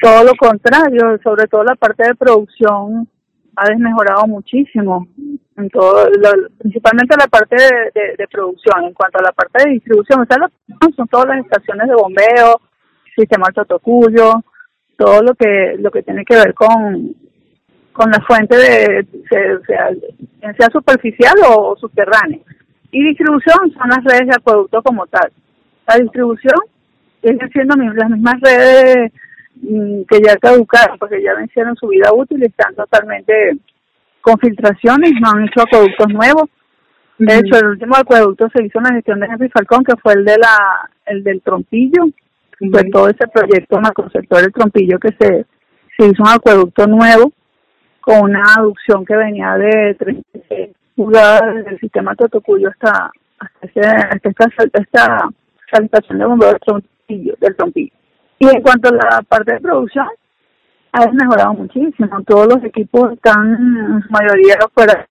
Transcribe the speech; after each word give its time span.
Todo 0.00 0.24
lo 0.24 0.32
contrario, 0.36 1.18
sobre 1.22 1.46
todo 1.46 1.64
la 1.64 1.74
parte 1.74 2.06
de 2.06 2.14
producción 2.14 3.08
ha 3.56 3.68
desmejorado 3.68 4.26
muchísimo, 4.26 5.08
en 5.56 5.70
todo, 5.70 6.06
principalmente 6.58 7.16
la 7.18 7.26
parte 7.26 7.56
de, 7.56 8.28
producción. 8.30 8.84
En 8.84 8.92
cuanto 8.92 9.18
a 9.18 9.22
la 9.22 9.32
parte 9.32 9.64
de 9.64 9.72
distribución, 9.72 10.20
o 10.20 10.26
sea, 10.26 10.36
son 10.94 11.08
todas 11.08 11.26
las 11.28 11.44
estaciones 11.44 11.88
de 11.88 11.94
bombeo, 11.94 12.60
sistema 13.16 13.46
Totocuyo, 13.54 14.44
todo 14.96 15.22
lo 15.22 15.34
que 15.34 15.76
lo 15.78 15.90
que 15.90 16.02
tiene 16.02 16.24
que 16.24 16.36
ver 16.36 16.54
con 16.54 17.14
con 17.92 18.10
la 18.10 18.20
fuente 18.26 18.54
de 18.56 19.06
sea, 19.30 19.88
sea 20.58 20.68
superficial 20.70 21.34
o 21.48 21.74
subterránea. 21.80 22.40
Y 22.90 23.02
distribución 23.02 23.72
son 23.72 23.88
las 23.88 24.04
redes 24.04 24.28
de 24.28 24.34
acueducto 24.36 24.82
como 24.82 25.06
tal. 25.06 25.32
La 25.88 25.96
distribución 25.96 26.58
siguen 27.22 27.50
siendo 27.50 27.74
las 27.74 28.10
mismas 28.10 28.34
redes 28.42 29.12
que 29.62 30.20
ya 30.24 30.36
caducaron, 30.36 30.98
porque 30.98 31.22
ya 31.22 31.34
vencieron 31.34 31.76
su 31.76 31.88
vida 31.88 32.12
útil 32.12 32.42
y 32.42 32.46
están 32.46 32.74
totalmente 32.74 33.56
con 34.20 34.38
filtraciones, 34.38 35.12
no 35.20 35.30
han 35.30 35.44
hecho 35.44 35.62
acueductos 35.62 36.08
nuevos. 36.08 36.50
De 37.18 37.38
hecho, 37.38 37.58
el 37.58 37.68
último 37.68 37.96
acueducto 37.96 38.48
se 38.54 38.64
hizo 38.64 38.78
en 38.78 38.84
la 38.84 38.94
gestión 38.94 39.20
de 39.20 39.26
Henry 39.26 39.48
Falcón, 39.48 39.84
que 39.84 39.96
fue 39.96 40.14
el 40.14 40.24
de 40.24 40.36
la 40.38 40.90
el 41.06 41.24
del 41.24 41.40
Trompillo, 41.40 42.04
fue 42.58 42.84
todo 42.90 43.08
ese 43.08 43.26
proyecto 43.28 43.80
macrosector 43.80 44.40
del 44.40 44.52
Trompillo 44.52 44.98
que 44.98 45.14
se, 45.18 45.46
se 45.96 46.06
hizo 46.06 46.22
un 46.22 46.28
acueducto 46.28 46.86
nuevo 46.86 47.32
con 48.00 48.30
una 48.30 48.42
aducción 48.56 49.04
que 49.04 49.16
venía 49.16 49.56
de 49.56 49.94
36 49.94 50.70
pulgadas 50.94 51.64
del 51.64 51.78
sistema 51.78 52.14
Totocuyo 52.14 52.68
hasta, 52.70 53.10
hasta, 53.38 53.66
esta, 54.22 54.46
esta 54.72 55.28
saltación 55.70 56.18
de 56.18 56.26
bombeo 56.26 56.50
del 56.50 56.60
trompillo, 56.60 57.34
del 57.40 57.56
trompillo. 57.56 57.92
Y 58.38 58.48
en 58.48 58.62
cuanto 58.62 58.88
a 58.88 58.92
la 58.92 59.22
parte 59.22 59.54
de 59.54 59.60
producción, 59.60 60.06
ha 60.92 61.06
mejorado 61.08 61.54
muchísimo. 61.54 62.22
Todos 62.26 62.46
los 62.54 62.64
equipos 62.64 63.12
están 63.12 63.54
en 63.54 64.02
su 64.02 64.10
mayoría 64.10 64.56
fuera. 64.74 65.06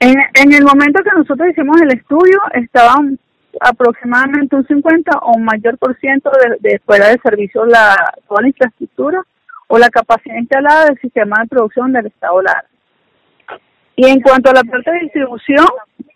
En, 0.00 0.14
en 0.34 0.52
el 0.52 0.64
momento 0.64 1.02
que 1.02 1.16
nosotros 1.16 1.48
hicimos 1.50 1.80
el 1.80 1.92
estudio, 1.92 2.38
estaban 2.54 3.18
aproximadamente 3.60 4.56
un 4.56 4.66
50 4.66 5.18
o 5.18 5.36
un 5.36 5.44
mayor 5.44 5.78
por 5.78 5.96
ciento 5.98 6.30
de, 6.30 6.70
de 6.70 6.78
fuera 6.80 7.08
de 7.08 7.20
servicio 7.22 7.64
la, 7.66 7.94
toda 8.26 8.42
la 8.42 8.48
infraestructura 8.48 9.22
o 9.68 9.78
la 9.78 9.88
capacidad 9.90 10.36
instalada 10.36 10.86
del 10.86 10.98
sistema 11.00 11.36
de 11.40 11.48
producción 11.48 11.92
del 11.92 12.06
Estado 12.06 12.42
Lara. 12.42 12.64
Y 14.02 14.04
en 14.04 14.20
cuanto 14.20 14.50
a 14.50 14.54
la 14.54 14.64
parte 14.64 14.90
de 14.90 14.98
distribución, 14.98 15.64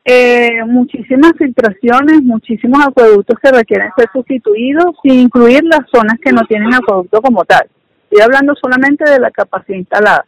eh, 0.04 0.64
muchísimas 0.66 1.34
filtraciones, 1.38 2.20
muchísimos 2.20 2.84
acueductos 2.84 3.38
que 3.38 3.52
requieren 3.52 3.90
ser 3.96 4.08
sustituidos, 4.12 4.96
sin 5.04 5.20
incluir 5.20 5.62
las 5.62 5.88
zonas 5.94 6.18
que 6.20 6.32
no 6.32 6.42
tienen 6.48 6.74
acueducto 6.74 7.22
como 7.22 7.44
tal. 7.44 7.68
Estoy 8.10 8.24
hablando 8.24 8.54
solamente 8.60 9.08
de 9.08 9.20
la 9.20 9.30
capacidad 9.30 9.78
instalada. 9.78 10.24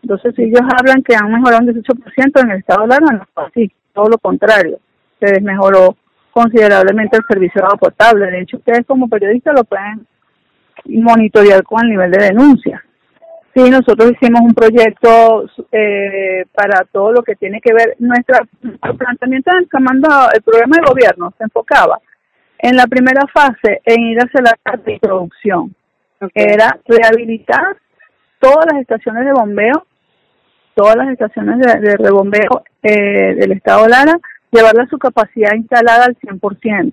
Entonces, 0.00 0.34
si 0.36 0.44
ellos 0.44 0.62
hablan 0.74 1.02
que 1.02 1.14
han 1.14 1.30
mejorado 1.30 1.64
un 1.64 1.74
18% 1.74 2.40
en 2.40 2.50
el 2.52 2.58
estado 2.60 2.86
Lara, 2.86 3.12
no 3.12 3.22
es 3.24 3.28
así, 3.34 3.70
todo 3.92 4.08
lo 4.08 4.16
contrario. 4.16 4.78
Se 5.20 5.26
desmejoró 5.32 5.98
considerablemente 6.30 7.18
el 7.18 7.24
servicio 7.28 7.60
de 7.60 7.66
agua 7.66 7.76
potable. 7.76 8.30
De 8.30 8.40
hecho, 8.40 8.56
ustedes 8.56 8.86
como 8.86 9.06
periodistas 9.06 9.54
lo 9.54 9.64
pueden 9.64 10.06
monitorear 10.86 11.62
con 11.62 11.84
el 11.84 11.90
nivel 11.90 12.10
de 12.10 12.24
denuncia. 12.24 12.85
Sí, 13.56 13.70
nosotros 13.70 14.12
hicimos 14.12 14.42
un 14.42 14.52
proyecto 14.52 15.46
eh, 15.72 16.44
para 16.52 16.84
todo 16.92 17.10
lo 17.10 17.22
que 17.22 17.36
tiene 17.36 17.58
que 17.62 17.72
ver, 17.72 17.96
nuestro 17.98 18.36
planteamiento 18.98 19.50
del 19.54 19.66
comando, 19.70 20.08
el 20.34 20.42
programa 20.42 20.76
de 20.76 20.90
gobierno 20.90 21.32
se 21.38 21.44
enfocaba 21.44 21.98
en 22.58 22.76
la 22.76 22.86
primera 22.86 23.22
fase 23.32 23.80
en 23.86 24.02
ir 24.02 24.18
hacia 24.18 24.42
la 24.42 24.76
de 24.84 24.98
producción, 25.00 25.74
era 26.34 26.78
rehabilitar 26.84 27.78
todas 28.40 28.66
las 28.70 28.82
estaciones 28.82 29.24
de 29.24 29.32
bombeo, 29.32 29.86
todas 30.74 30.96
las 30.96 31.08
estaciones 31.08 31.58
de, 31.58 31.80
de 31.80 31.96
rebombeo 31.96 32.62
eh, 32.82 33.36
del 33.36 33.52
Estado 33.52 33.88
Lara, 33.88 34.18
llevarla 34.50 34.82
a 34.82 34.88
su 34.88 34.98
capacidad 34.98 35.54
instalada 35.54 36.04
al 36.04 36.16
100% 36.18 36.92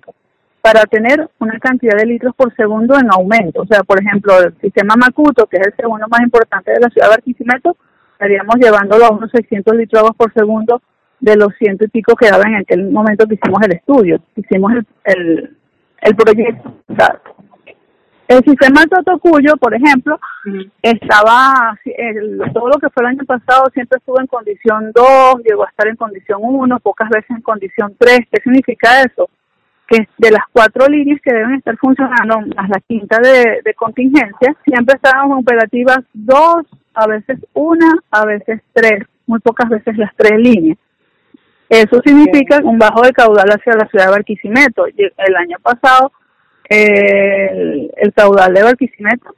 para 0.64 0.86
tener 0.86 1.28
una 1.40 1.58
cantidad 1.58 1.94
de 1.94 2.06
litros 2.06 2.34
por 2.34 2.50
segundo 2.56 2.98
en 2.98 3.12
aumento. 3.12 3.60
O 3.60 3.66
sea, 3.66 3.82
por 3.82 4.00
ejemplo, 4.00 4.32
el 4.40 4.58
sistema 4.62 4.94
Macuto, 4.96 5.46
que 5.46 5.58
es 5.58 5.66
el 5.66 5.74
segundo 5.76 6.06
más 6.08 6.22
importante 6.22 6.72
de 6.72 6.80
la 6.80 6.88
ciudad 6.88 7.08
de 7.08 7.16
Barquisimeto, 7.16 7.76
estaríamos 8.12 8.54
llevándolo 8.56 9.04
a 9.04 9.10
unos 9.10 9.30
600 9.30 9.76
litros 9.76 10.10
por 10.16 10.32
segundo 10.32 10.80
de 11.20 11.36
los 11.36 11.54
ciento 11.58 11.84
y 11.84 11.88
pico 11.88 12.16
que 12.16 12.30
daba 12.30 12.44
en 12.46 12.54
aquel 12.54 12.90
momento 12.90 13.26
que 13.26 13.34
hicimos 13.34 13.60
el 13.62 13.74
estudio, 13.74 14.22
hicimos 14.36 14.72
el, 14.72 14.86
el, 15.04 15.56
el 16.00 16.16
proyecto. 16.16 16.74
El 18.26 18.42
sistema 18.42 18.86
Totocuyo, 18.86 19.58
por 19.60 19.74
ejemplo, 19.74 20.18
estaba, 20.80 21.78
todo 22.54 22.68
lo 22.70 22.78
que 22.78 22.88
fue 22.88 23.02
el 23.02 23.08
año 23.08 23.24
pasado 23.26 23.66
siempre 23.74 23.98
estuvo 23.98 24.18
en 24.18 24.26
condición 24.28 24.92
2, 24.94 25.42
llegó 25.44 25.66
a 25.66 25.68
estar 25.68 25.88
en 25.88 25.96
condición 25.96 26.38
1, 26.40 26.80
pocas 26.80 27.10
veces 27.10 27.28
en 27.36 27.42
condición 27.42 27.94
3. 27.98 28.20
¿Qué 28.32 28.40
significa 28.42 29.02
eso? 29.02 29.28
que 29.88 30.08
de 30.18 30.30
las 30.30 30.42
cuatro 30.52 30.86
líneas 30.88 31.20
que 31.22 31.34
deben 31.34 31.54
estar 31.54 31.76
funcionando, 31.76 32.40
más 32.56 32.68
la 32.68 32.80
quinta 32.86 33.18
de, 33.18 33.74
contingencia, 33.74 34.56
siempre 34.64 34.96
estábamos 34.96 35.40
operativas 35.42 35.98
dos, 36.12 36.64
a 36.94 37.06
veces 37.06 37.38
una, 37.52 37.92
a 38.10 38.24
veces 38.24 38.60
tres, 38.72 39.04
muy 39.26 39.40
pocas 39.40 39.68
veces 39.68 39.96
las 39.98 40.14
tres 40.16 40.38
líneas. 40.38 40.78
Eso 41.68 42.00
significa 42.04 42.60
un 42.62 42.78
bajo 42.78 43.02
de 43.02 43.12
caudal 43.12 43.48
hacia 43.48 43.74
la 43.74 43.88
ciudad 43.88 44.06
de 44.06 44.12
Barquisimeto. 44.12 44.86
El 44.86 45.36
año 45.36 45.56
pasado 45.62 46.12
eh, 46.68 47.90
el, 47.96 48.12
caudal 48.14 48.54
de 48.54 48.62
Barquisimeto 48.62 49.34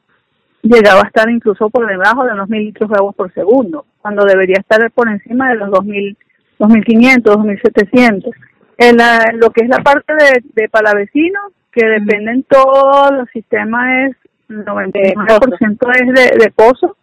llegaba 0.62 1.02
a 1.02 1.06
estar 1.06 1.28
incluso 1.30 1.70
por 1.70 1.86
debajo 1.86 2.24
de 2.24 2.32
unos 2.32 2.48
mil 2.48 2.64
litros 2.64 2.90
de 2.90 2.96
agua 2.96 3.12
por 3.12 3.32
segundo, 3.32 3.86
cuando 4.00 4.24
debería 4.24 4.58
estar 4.58 4.90
por 4.92 5.08
encima 5.08 5.50
de 5.50 5.56
los 5.56 5.70
2.000, 5.70 6.16
2.500, 6.58 7.22
2.700. 7.22 8.34
En, 8.78 8.97
la, 8.97 9.32
lo 9.34 9.50
que 9.50 9.64
es 9.64 9.69
la 9.69 9.78
parte 9.78 10.12
de, 10.14 10.42
de 10.54 10.69
palavecinos, 10.69 11.53
que 11.72 11.87
dependen 11.87 12.42
todos 12.44 13.10
los 13.12 13.28
sistemas, 13.31 14.10
es 14.10 14.16
99% 14.48 15.78
es 15.94 16.14
de, 16.14 16.44
de 16.44 16.50
pozo. 16.50 16.97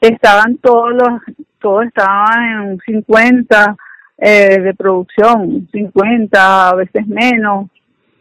Estaban 0.00 0.56
todos 0.58 0.92
los, 0.92 1.20
todos 1.58 1.86
estaban 1.86 2.42
en 2.42 2.58
un 2.60 2.80
50 2.80 3.76
eh, 4.18 4.60
de 4.60 4.74
producción, 4.74 5.68
50, 5.72 6.68
a 6.70 6.74
veces 6.74 7.06
menos. 7.06 7.68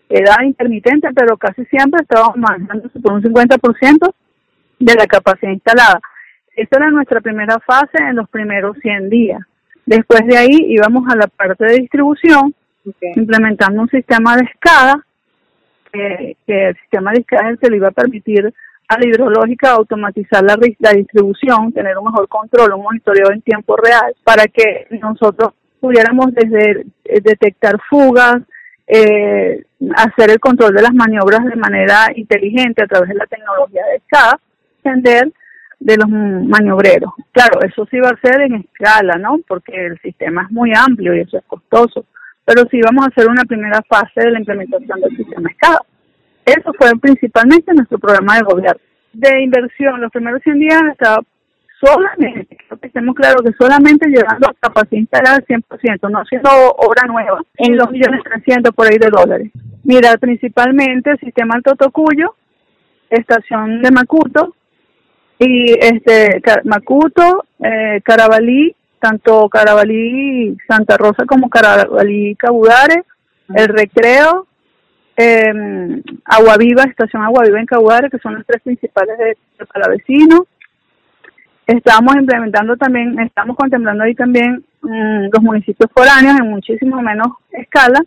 Era 0.10 0.44
intermitente, 0.44 1.10
pero 1.14 1.38
casi 1.38 1.64
siempre 1.66 2.02
estábamos 2.02 2.38
manejándose 2.38 3.00
por 3.00 3.14
un 3.14 3.22
50% 3.22 4.14
de 4.80 4.96
la 4.96 5.06
capacidad 5.06 5.52
instalada. 5.52 6.00
Esa 6.56 6.78
era 6.78 6.90
nuestra 6.90 7.22
primera 7.22 7.60
fase 7.60 7.98
en 7.98 8.16
los 8.16 8.30
primeros 8.30 8.78
100 8.82 9.10
días. 9.10 9.40
Después 9.86 10.22
de 10.26 10.38
ahí 10.38 10.58
íbamos 10.68 11.04
a 11.10 11.16
la 11.16 11.28
parte 11.28 11.66
de 11.66 11.80
distribución, 11.80 12.54
implementando 13.16 13.82
un 13.82 13.90
sistema 13.90 14.36
de 14.36 14.44
escada, 14.44 15.06
que, 15.92 16.36
el 16.48 16.76
sistema 16.78 17.12
de 17.12 17.20
escada 17.22 17.56
se 17.62 17.70
le 17.70 17.78
iba 17.78 17.88
a 17.88 17.92
permitir 17.92 18.54
a 18.88 18.98
la 18.98 19.08
hidrológica 19.08 19.72
automatizar 19.72 20.44
la, 20.44 20.56
distribución, 20.56 21.72
tener 21.72 21.98
un 21.98 22.06
mejor 22.06 22.28
control, 22.28 22.74
un 22.74 22.84
monitoreo 22.84 23.32
en 23.32 23.42
tiempo 23.42 23.76
real, 23.76 24.16
para 24.24 24.46
que 24.46 24.88
nosotros 25.02 25.54
pudiéramos 25.80 26.34
desde 26.34 26.86
eh, 27.06 27.22
detectar 27.22 27.80
fugas, 27.88 28.42
eh, 28.88 29.64
hacer 29.96 30.32
el 30.32 30.40
control 30.40 30.74
de 30.74 30.82
las 30.82 30.94
maniobras 30.94 31.46
de 31.46 31.56
manera 31.56 32.08
inteligente 32.16 32.84
a 32.84 32.88
través 32.88 33.10
de 33.10 33.16
la 33.16 33.28
tecnología 33.28 33.86
de 33.86 33.98
escada, 33.98 34.40
entender 34.84 35.32
de 35.80 35.96
los 35.96 36.10
maniobreros. 36.10 37.14
Claro, 37.32 37.62
eso 37.62 37.86
sí 37.90 38.00
va 38.00 38.10
a 38.10 38.20
ser 38.20 38.42
en 38.42 38.56
escala, 38.56 39.16
¿no? 39.16 39.40
Porque 39.48 39.86
el 39.86 40.00
sistema 40.02 40.44
es 40.44 40.52
muy 40.52 40.74
amplio 40.76 41.16
y 41.16 41.20
eso 41.22 41.38
es 41.38 41.44
costoso 41.46 42.06
pero 42.50 42.68
sí 42.72 42.82
vamos 42.82 43.06
a 43.06 43.10
hacer 43.10 43.30
una 43.30 43.44
primera 43.44 43.80
fase 43.88 44.22
de 44.22 44.32
la 44.32 44.40
implementación 44.40 45.00
del 45.02 45.16
sistema 45.16 45.52
escala. 45.52 45.84
Eso 46.44 46.74
fue 46.80 46.90
principalmente 47.00 47.72
nuestro 47.76 48.00
programa 48.00 48.38
de 48.38 48.42
gobierno. 48.42 48.82
De 49.14 49.44
inversión, 49.44 50.02
los 50.02 50.12
primeros 50.12 50.42
100 50.42 50.58
días 50.58 50.82
estaba 50.92 51.20
solamente, 51.80 52.58
creo 52.58 52.80
que 52.80 52.88
estemos 52.88 53.16
claros 53.16 53.44
que 53.44 53.54
solamente 53.54 54.10
llegando 54.10 54.50
a 54.50 54.56
capacidad 54.60 55.00
instalada 55.00 55.36
al 55.36 55.46
100%, 55.46 56.10
no 56.10 56.20
haciendo 56.22 56.50
obra 56.78 57.06
nueva, 57.08 57.40
en 57.58 57.78
los 57.78 57.92
millones 57.92 58.24
trescientos 58.24 58.74
por 58.74 58.88
ahí 58.88 58.98
de 58.98 59.12
dólares. 59.12 59.52
Mira, 59.84 60.18
principalmente 60.18 61.12
el 61.12 61.20
sistema 61.20 61.54
Alto 61.54 61.76
Tocuyo, 61.76 62.34
estación 63.12 63.84
de 63.84 63.92
Macuto, 63.92 64.56
y 65.38 65.74
este 65.80 66.42
Macuto, 66.66 67.46
eh, 67.64 68.02
Carabalí 68.04 68.76
tanto 69.00 69.50
Carabalí 69.50 70.58
Santa 70.68 70.98
Rosa 70.98 71.26
como 71.26 71.50
Carabalí 71.50 72.36
Cabudare, 72.36 73.04
el 73.56 73.68
Recreo, 73.68 74.48
eh, 75.18 75.54
Viva, 76.60 76.84
Estación 76.84 77.24
Agua 77.24 77.44
Viva 77.46 77.60
en 77.60 77.66
Cabudare, 77.66 78.10
que 78.10 78.20
son 78.20 78.36
las 78.36 78.46
tres 78.46 78.62
principales 78.62 79.18
de, 79.18 79.38
de 79.58 79.66
Palavecino. 79.66 80.46
Estamos 81.68 82.16
implementando 82.16 82.76
también, 82.78 83.20
estamos 83.20 83.56
contemplando 83.56 84.04
ahí 84.04 84.16
también 84.16 84.64
mm, 84.82 85.28
los 85.32 85.44
municipios 85.44 85.90
foráneos 85.94 86.40
en 86.40 86.50
muchísimo 86.50 87.02
menos 87.02 87.28
escala 87.52 88.00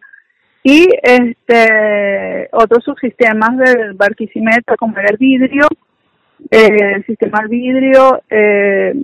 y 0.65 0.89
este 1.03 2.49
otros 2.53 2.85
subsistemas 2.85 3.57
del 3.59 3.95
Barquisimeto 3.95 4.75
como 4.77 4.97
el 4.99 5.17
vidrio, 5.17 5.67
eh, 6.51 6.95
el 6.97 7.07
sistema 7.07 7.43
vidrio, 7.49 8.23
eh, 8.31 8.95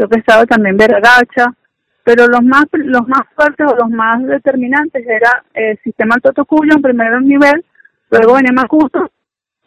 creo 0.00 0.08
que 0.08 0.20
estaba 0.20 0.46
también 0.46 0.76
Veragacha, 0.78 1.52
pero 2.04 2.26
los 2.26 2.42
más 2.42 2.64
los 2.72 3.06
más 3.06 3.22
fuertes 3.36 3.66
o 3.70 3.76
los 3.76 3.90
más 3.90 4.24
determinantes 4.24 5.06
era 5.06 5.44
el 5.52 5.78
sistema 5.84 6.16
Totocuyo 6.16 6.72
en 6.74 6.82
primer 6.82 7.20
nivel, 7.22 7.64
luego 8.10 8.34
venía 8.34 8.52
Macuto 8.52 9.10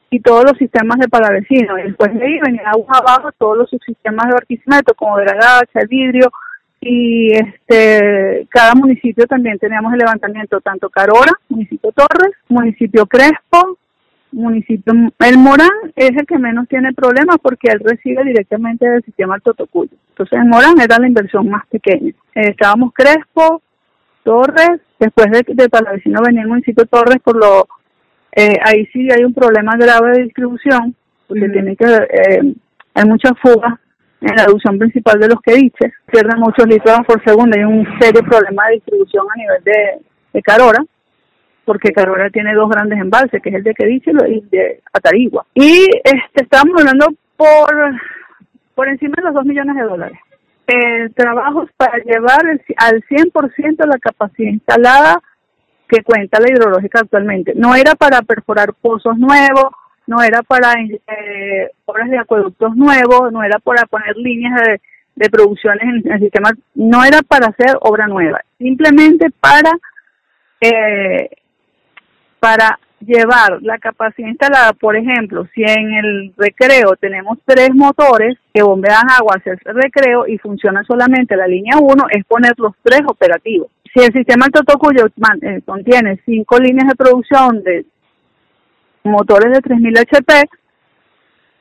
y 0.09 0.19
todos 0.19 0.43
los 0.45 0.57
sistemas 0.57 0.97
de 0.99 1.07
Palavecino, 1.07 1.77
y 1.77 1.83
después 1.83 2.13
de 2.13 2.25
ahí 2.25 2.39
venía 2.39 2.71
abajo 2.71 3.31
todos 3.37 3.57
los 3.57 3.69
subsistemas 3.69 4.27
de 4.27 4.33
Barquisimeto 4.33 4.93
como 4.95 5.15
Veragacha, 5.17 5.79
el 5.79 5.87
vidrio, 5.87 6.31
y 6.81 7.33
este 7.33 8.47
cada 8.49 8.73
municipio 8.73 9.25
también 9.27 9.59
teníamos 9.59 9.93
el 9.93 9.99
levantamiento 9.99 10.59
tanto 10.61 10.89
Carora, 10.89 11.31
municipio 11.49 11.91
Torres, 11.91 12.35
municipio 12.49 13.05
Crespo, 13.05 13.77
municipio 14.33 14.93
El 15.19 15.37
Morán 15.37 15.69
es 15.95 16.11
el 16.11 16.25
que 16.25 16.37
menos 16.37 16.67
tiene 16.67 16.93
problemas 16.93 17.37
porque 17.41 17.69
él 17.71 17.79
recibe 17.83 18.23
directamente 18.23 18.87
del 18.87 19.03
sistema 19.03 19.39
Totocuyo. 19.39 19.91
Entonces 20.09 20.39
el 20.39 20.47
Morán 20.47 20.79
era 20.81 20.99
la 20.99 21.07
inversión 21.07 21.49
más 21.49 21.65
pequeña. 21.67 22.09
Eh, 22.35 22.49
estábamos 22.49 22.93
Crespo, 22.93 23.61
Torres, 24.23 24.81
después 24.99 25.27
de, 25.31 25.43
de 25.47 25.69
Palavecino 25.69 26.21
venía 26.25 26.41
el 26.41 26.47
municipio 26.47 26.85
Torres 26.85 27.17
por 27.23 27.35
lo 27.35 27.67
eh, 28.35 28.57
ahí 28.65 28.85
sí 28.87 29.07
hay 29.11 29.23
un 29.23 29.33
problema 29.33 29.73
grave 29.77 30.11
de 30.13 30.23
distribución 30.23 30.95
porque 31.27 31.49
tiene 31.49 31.75
que 31.75 31.85
eh, 31.85 32.53
hay 32.95 33.05
muchas 33.05 33.33
fugas 33.41 33.73
en 34.21 34.35
la 34.35 34.45
reducción 34.45 34.79
principal 34.79 35.19
de 35.19 35.27
los 35.27 35.41
que 35.41 35.55
dice, 35.55 35.93
pierden 36.11 36.39
muchos 36.39 36.65
litros 36.65 36.99
por 37.05 37.21
segundo, 37.25 37.57
hay 37.57 37.65
un 37.65 37.85
serio 37.99 38.21
problema 38.21 38.67
de 38.67 38.75
distribución 38.75 39.25
a 39.29 39.37
nivel 39.37 39.63
de, 39.65 40.05
de 40.31 40.41
Carora, 40.41 40.79
porque 41.65 41.93
Carora 41.93 42.29
tiene 42.29 42.53
dos 42.53 42.69
grandes 42.69 42.99
embalses, 42.99 43.41
que 43.41 43.49
es 43.49 43.55
el 43.55 43.63
de 43.63 43.73
Quediche 43.73 44.11
y 44.11 44.33
el 44.33 44.49
de 44.49 44.81
Atarigua. 44.91 45.45
Y 45.53 45.87
este 46.03 46.43
estamos 46.43 46.79
hablando 46.79 47.07
por, 47.37 47.73
por 48.75 48.87
encima 48.87 49.15
de 49.17 49.23
los 49.23 49.33
dos 49.33 49.45
millones 49.45 49.75
de 49.75 49.83
dólares. 49.83 50.19
El 50.67 51.13
trabajo 51.13 51.63
es 51.63 51.71
para 51.75 51.97
llevar 51.99 52.45
el, 52.47 52.61
al 52.77 53.03
100% 53.03 53.85
la 53.85 53.97
capacidad 53.99 54.49
instalada 54.49 55.21
que 55.87 56.03
cuenta 56.03 56.39
la 56.39 56.49
hidrológica 56.49 57.01
actualmente. 57.01 57.53
No 57.55 57.75
era 57.75 57.95
para 57.95 58.21
perforar 58.21 58.73
pozos 58.73 59.17
nuevos, 59.17 59.65
no 60.07 60.21
era 60.21 60.41
para 60.41 60.73
eh, 60.81 61.69
obras 61.85 62.09
de 62.09 62.17
acueductos 62.17 62.75
nuevos, 62.75 63.31
no 63.31 63.43
era 63.43 63.59
para 63.59 63.85
poner 63.85 64.15
líneas 64.17 64.61
de, 64.61 64.81
de 65.15 65.29
producciones 65.29 65.83
en, 65.83 66.11
el 66.11 66.19
sistema, 66.19 66.51
no 66.75 67.03
era 67.03 67.21
para 67.21 67.47
hacer 67.47 67.77
obra 67.81 68.07
nueva, 68.07 68.41
simplemente 68.57 69.27
para 69.39 69.71
eh, 70.61 71.29
para 72.43 72.77
llevar 72.99 73.61
la 73.61 73.77
capacidad 73.77 74.27
instalada, 74.27 74.73
por 74.73 74.97
ejemplo, 74.97 75.47
si 75.55 75.61
en 75.61 75.93
el 75.93 76.33
recreo 76.35 76.97
tenemos 76.99 77.37
tres 77.45 77.69
motores 77.73 78.37
que 78.53 78.61
bombean 78.61 79.09
agua 79.17 79.35
hacia 79.37 79.53
el 79.53 79.75
recreo 79.81 80.27
y 80.27 80.37
funciona 80.39 80.83
solamente 80.83 81.37
la 81.37 81.47
línea 81.47 81.77
1, 81.79 82.03
es 82.11 82.25
poner 82.25 82.51
los 82.57 82.73
tres 82.83 82.99
operativos. 83.07 83.69
Si 83.93 84.03
el 84.03 84.11
sistema 84.11 84.47
Totocuyo 84.49 85.05
eh, 85.05 85.61
contiene 85.65 86.19
cinco 86.25 86.57
líneas 86.57 86.89
de 86.89 86.95
producción 86.95 87.63
de 87.63 87.85
motores 89.05 89.53
de 89.53 89.61
3000 89.61 89.99
HP, 89.99 90.49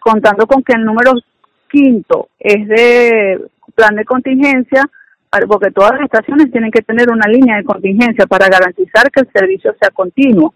contando 0.00 0.48
con 0.48 0.64
que 0.64 0.72
el 0.72 0.84
número 0.84 1.12
quinto 1.70 2.30
es 2.40 2.66
de 2.66 3.40
plan 3.76 3.94
de 3.94 4.04
contingencia, 4.04 4.82
porque 5.46 5.70
todas 5.70 5.92
las 5.92 6.02
estaciones 6.06 6.50
tienen 6.50 6.72
que 6.72 6.82
tener 6.82 7.08
una 7.08 7.28
línea 7.28 7.58
de 7.58 7.64
contingencia 7.64 8.26
para 8.26 8.48
garantizar 8.48 9.08
que 9.12 9.20
el 9.20 9.28
servicio 9.32 9.76
sea 9.80 9.90
continuo. 9.90 10.52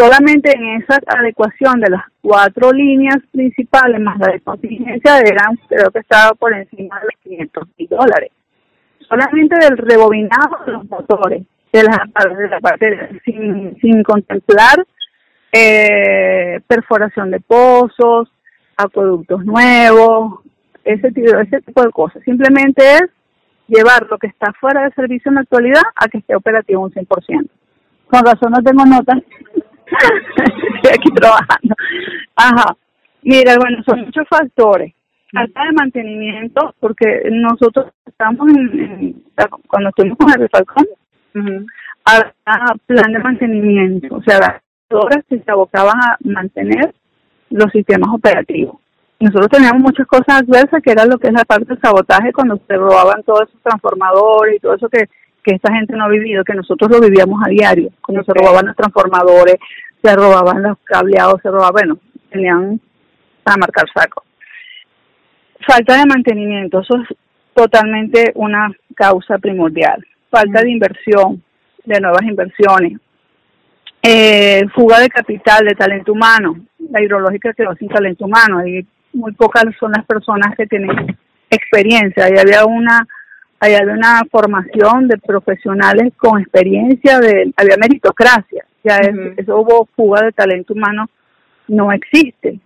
Solamente 0.00 0.50
en 0.56 0.80
esa 0.80 0.98
adecuación 1.06 1.78
de 1.78 1.90
las 1.90 2.04
cuatro 2.22 2.72
líneas 2.72 3.18
principales 3.32 4.00
más 4.00 4.18
la 4.18 4.32
de 4.32 4.40
contingencia 4.40 5.18
eran, 5.18 5.58
creo 5.68 5.90
que 5.90 5.98
estaba 5.98 6.32
por 6.32 6.54
encima 6.54 6.98
de 7.00 7.04
los 7.04 7.14
500 7.22 7.68
mil 7.76 7.88
dólares. 7.88 8.30
Solamente 9.06 9.56
del 9.60 9.76
rebobinado 9.76 10.64
de 10.64 10.72
los 10.72 10.88
motores, 10.88 11.42
de 11.70 11.82
la, 11.82 12.08
de 12.34 12.48
la 12.48 12.60
parte, 12.60 13.20
sin, 13.26 13.76
sin 13.78 14.02
contemplar 14.02 14.86
eh, 15.52 16.60
perforación 16.66 17.30
de 17.30 17.40
pozos, 17.40 18.32
acueductos 18.78 19.44
nuevos, 19.44 20.40
ese 20.82 21.12
tipo, 21.12 21.36
ese 21.40 21.60
tipo 21.60 21.82
de 21.82 21.90
cosas. 21.90 22.22
Simplemente 22.24 22.82
es 22.94 23.02
llevar 23.68 24.06
lo 24.08 24.16
que 24.16 24.28
está 24.28 24.50
fuera 24.58 24.84
de 24.84 24.92
servicio 24.92 25.28
en 25.28 25.34
la 25.34 25.40
actualidad 25.42 25.82
a 25.94 26.08
que 26.08 26.18
esté 26.18 26.34
operativo 26.34 26.84
un 26.84 26.90
100%. 26.90 27.50
Con 28.06 28.24
razón 28.24 28.50
no 28.52 28.62
tengo 28.62 28.86
notas. 28.86 29.18
Estoy 30.76 30.92
aquí 30.92 31.10
trabajando. 31.14 31.74
Ajá. 32.36 32.76
Mira, 33.22 33.56
bueno, 33.58 33.82
son 33.84 34.00
muchos 34.00 34.26
factores. 34.28 34.94
Falta 35.32 35.64
de 35.64 35.72
mantenimiento, 35.72 36.74
porque 36.80 37.22
nosotros 37.30 37.92
estamos 38.04 38.48
en, 38.48 39.22
cuando 39.68 39.90
estuvimos 39.90 40.18
con 40.18 40.42
el 40.42 40.48
Falcón, 40.48 40.86
a 42.46 42.74
plan 42.86 43.12
de 43.12 43.18
mantenimiento, 43.20 44.16
o 44.16 44.22
sea, 44.22 44.60
horas 44.90 45.24
que 45.28 45.38
se 45.38 45.50
abocaban 45.50 45.94
a 45.96 46.16
mantener 46.24 46.92
los 47.50 47.70
sistemas 47.72 48.12
operativos. 48.12 48.76
Nosotros 49.20 49.48
teníamos 49.50 49.82
muchas 49.82 50.06
cosas 50.06 50.42
adversas, 50.42 50.82
que 50.82 50.92
era 50.92 51.04
lo 51.04 51.18
que 51.18 51.28
es 51.28 51.34
la 51.34 51.44
parte 51.44 51.66
del 51.66 51.80
sabotaje, 51.80 52.32
cuando 52.32 52.58
se 52.66 52.74
robaban 52.74 53.22
todos 53.22 53.42
esos 53.48 53.62
transformadores 53.62 54.56
y 54.56 54.60
todo 54.60 54.74
eso 54.74 54.88
que, 54.88 55.04
que 55.42 55.54
esta 55.54 55.72
gente 55.72 55.96
no 55.96 56.04
ha 56.04 56.08
vivido, 56.08 56.44
que 56.44 56.54
nosotros 56.54 56.90
lo 56.90 57.00
vivíamos 57.00 57.40
a 57.44 57.48
diario, 57.48 57.90
cuando 58.02 58.24
se 58.24 58.32
robaban 58.34 58.66
los 58.66 58.76
transformadores, 58.76 59.56
se 60.02 60.16
robaban 60.16 60.62
los 60.62 60.78
cableados, 60.84 61.40
se 61.42 61.50
robaban, 61.50 61.72
bueno, 61.72 61.98
tenían 62.30 62.80
para 63.42 63.56
marcar 63.56 63.86
saco. 63.94 64.24
Falta 65.66 65.96
de 65.96 66.06
mantenimiento, 66.06 66.80
eso 66.80 66.96
es 66.96 67.16
totalmente 67.54 68.32
una 68.34 68.70
causa 68.94 69.38
primordial. 69.38 70.04
Falta 70.30 70.62
de 70.62 70.70
inversión, 70.70 71.42
de 71.84 72.00
nuevas 72.00 72.22
inversiones, 72.22 72.98
eh, 74.02 74.62
fuga 74.74 75.00
de 75.00 75.08
capital, 75.08 75.66
de 75.66 75.74
talento 75.74 76.12
humano. 76.12 76.56
La 76.90 77.02
hidrológica 77.02 77.52
quedó 77.52 77.74
sin 77.74 77.88
talento 77.88 78.24
humano 78.24 78.66
y 78.66 78.86
muy 79.12 79.32
pocas 79.32 79.64
son 79.78 79.92
las 79.92 80.04
personas 80.06 80.56
que 80.56 80.66
tienen 80.66 81.18
experiencia. 81.50 82.24
Ahí 82.24 82.34
había 82.38 82.64
una, 82.64 83.06
ahí 83.60 83.74
había 83.74 83.94
una 83.94 84.22
formación 84.30 85.06
de 85.06 85.18
profesionales 85.18 86.12
con 86.16 86.40
experiencia, 86.40 87.20
de, 87.20 87.52
había 87.56 87.76
meritocracia. 87.76 88.64
Ya 88.82 88.98
eso 89.36 89.58
hubo 89.58 89.86
fuga 89.94 90.22
de 90.22 90.32
talento 90.32 90.72
humano, 90.72 91.08
no 91.68 91.92
existe. 91.92 92.58